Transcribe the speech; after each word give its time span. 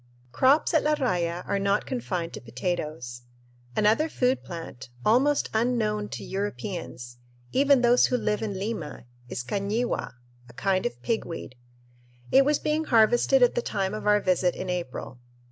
Crops 0.31 0.73
at 0.73 0.81
La 0.81 0.95
Raya 0.95 1.47
are 1.47 1.59
not 1.59 1.85
confined 1.85 2.33
to 2.33 2.41
potatoes. 2.41 3.21
Another 3.75 4.09
food 4.09 4.43
plant, 4.43 4.89
almost 5.05 5.47
unknown 5.53 6.09
to 6.09 6.23
Europeans, 6.23 7.19
even 7.51 7.81
those 7.81 8.07
who 8.07 8.17
live 8.17 8.41
in 8.41 8.57
Lima, 8.57 9.05
is 9.29 9.43
cañihua, 9.43 10.13
a 10.49 10.53
kind 10.53 10.87
of 10.87 10.99
pigweed. 11.03 11.53
It 12.31 12.43
was 12.45 12.57
being 12.57 12.85
harvested 12.85 13.43
at 13.43 13.53
the 13.53 13.61
time 13.61 13.93
of 13.93 14.07
our 14.07 14.19
visit 14.19 14.55
in 14.55 14.71
April. 14.71 15.19